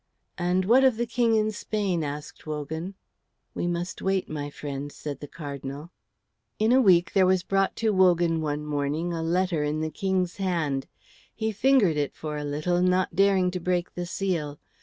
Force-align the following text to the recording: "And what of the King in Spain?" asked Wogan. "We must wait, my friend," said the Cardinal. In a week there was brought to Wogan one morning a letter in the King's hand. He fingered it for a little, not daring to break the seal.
"And 0.39 0.65
what 0.65 0.83
of 0.83 0.97
the 0.97 1.05
King 1.05 1.35
in 1.35 1.51
Spain?" 1.51 2.03
asked 2.03 2.47
Wogan. 2.47 2.95
"We 3.53 3.67
must 3.67 4.01
wait, 4.01 4.27
my 4.27 4.49
friend," 4.49 4.91
said 4.91 5.19
the 5.19 5.27
Cardinal. 5.27 5.91
In 6.57 6.71
a 6.71 6.81
week 6.81 7.13
there 7.13 7.27
was 7.27 7.43
brought 7.43 7.75
to 7.75 7.91
Wogan 7.91 8.41
one 8.41 8.65
morning 8.65 9.13
a 9.13 9.21
letter 9.21 9.63
in 9.63 9.81
the 9.81 9.91
King's 9.91 10.37
hand. 10.37 10.87
He 11.35 11.51
fingered 11.51 11.97
it 11.97 12.15
for 12.15 12.35
a 12.35 12.43
little, 12.43 12.81
not 12.81 13.15
daring 13.15 13.51
to 13.51 13.59
break 13.59 13.93
the 13.93 14.07
seal. 14.07 14.59